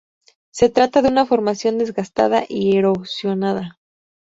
[0.49, 3.79] Se trata de una formación desgastada y erosionada.